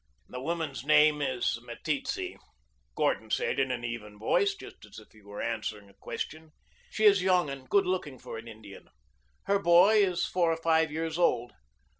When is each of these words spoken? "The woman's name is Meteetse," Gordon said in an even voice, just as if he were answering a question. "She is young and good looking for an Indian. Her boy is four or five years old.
"The 0.29 0.41
woman's 0.41 0.83
name 0.83 1.21
is 1.21 1.59
Meteetse," 1.61 2.39
Gordon 2.95 3.29
said 3.29 3.59
in 3.59 3.69
an 3.69 3.83
even 3.83 4.17
voice, 4.17 4.55
just 4.55 4.83
as 4.83 4.97
if 4.97 5.11
he 5.11 5.21
were 5.21 5.43
answering 5.43 5.91
a 5.91 5.93
question. 5.93 6.53
"She 6.89 7.05
is 7.05 7.21
young 7.21 7.51
and 7.51 7.69
good 7.69 7.85
looking 7.85 8.17
for 8.17 8.39
an 8.39 8.47
Indian. 8.47 8.89
Her 9.43 9.59
boy 9.59 9.97
is 10.03 10.25
four 10.25 10.51
or 10.51 10.57
five 10.57 10.91
years 10.91 11.19
old. 11.19 11.53